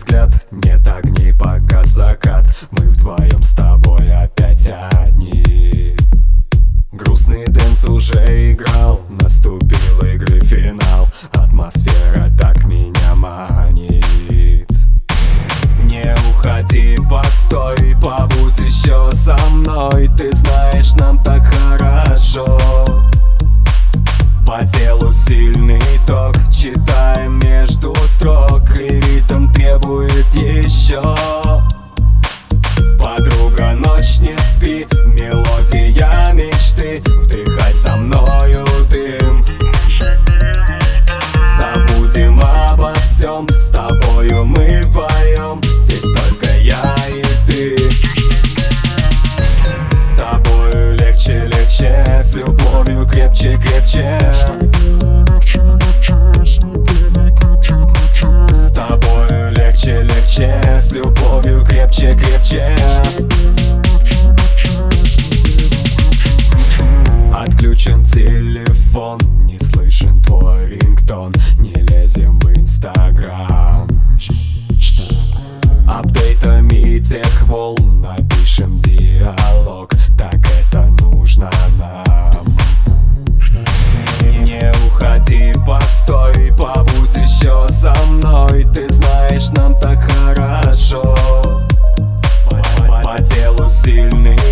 взгляд 0.00 0.30
Нет 0.50 0.86
огней, 0.88 1.34
пока 1.34 1.84
закат. 1.84 2.46
Мы 2.70 2.88
вдвоем 2.88 3.42
с 3.42 3.50
тобой 3.50 4.10
опять 4.10 4.72
одни. 4.92 5.94
Грустный 6.90 7.46
dance 7.46 7.84
уже 7.84 8.52
играл 8.52 9.00
Наступил 9.10 10.00
игры 10.02 10.40
финал. 10.40 11.08
Атмосфера 11.32 12.30
так 12.38 12.64
меня 12.64 13.14
манит. 13.14 14.70
Не 15.84 16.14
уходи, 16.30 16.96
постой 17.10 17.94
Побудь 18.02 18.58
еще 18.60 19.10
со 19.12 19.36
мной. 19.50 20.08
Ты 20.16 20.32
знаешь, 20.32 20.94
нам 20.94 21.22
так 21.22 21.44
хорошо. 21.44 22.58
По 24.46 24.66
телу 24.66 25.12
сильный 25.12 25.82
ток 26.06 26.36
Читаем 26.50 27.38
между 27.40 27.94
строк. 28.06 28.62
И 28.78 29.00
ритм 29.00 29.39
тобою 44.10 44.44
мы 44.44 44.80
поем. 44.92 45.60
Здесь 45.76 46.02
только 46.02 46.56
я 46.58 46.94
и 47.08 47.22
ты. 47.46 47.76
С 49.96 50.16
тобою 50.16 50.94
легче, 50.96 51.46
легче 51.46 52.04
С 52.20 52.34
любовью 52.34 53.06
крепче, 53.06 53.58
крепче. 53.58 54.18
С 58.52 58.72
тобою 58.72 59.52
легче, 59.52 60.02
легче 60.02 60.78
С 60.78 60.92
любовью 60.92 61.64
крепче, 61.64 62.16
крепче. 62.16 62.76
Отключен 67.32 68.04
телефон, 68.04 69.18
не 69.44 69.58
слышен 69.58 70.20
твой 70.22 70.66
рингтон. 70.66 71.32
Не 71.58 71.74
лезем 71.74 72.38
в 72.40 72.50
инстаграм. 72.50 73.49
Тех 77.00 77.42
волн. 77.42 78.00
Напишем 78.00 78.78
диалог 78.78 79.90
Так 80.16 80.34
это 80.34 80.84
нужно 81.00 81.50
нам. 81.78 82.56
Не 84.44 84.72
уходи, 84.86 85.52
постой, 85.66 86.52
побудь 86.58 87.16
еще 87.16 87.66
со 87.68 87.94
мной. 88.10 88.66
Ты 88.74 88.88
знаешь, 88.90 89.50
нам 89.50 89.74
так 89.78 90.00
хорошо. 90.02 91.14
По, 92.86 93.02
по 93.02 93.22
делу 93.22 93.68
сильный 93.68 94.49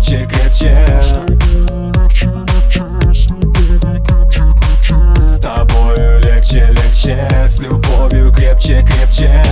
крепче, 0.00 0.26
крепче 0.26 0.86
С 5.20 5.38
тобою 5.38 6.20
легче, 6.20 6.68
легче 6.70 7.28
С 7.46 7.60
любовью 7.60 8.32
крепче, 8.32 8.82
крепче 8.82 9.42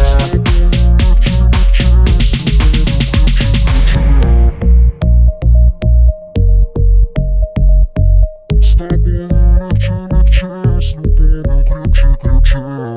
Stop 8.60 9.02
being 9.02 9.32
a 9.32 10.24
chance, 10.30 10.94
be 10.94 11.40
a 11.40 11.64
крепче, 11.64 12.16
creature. 12.20 12.87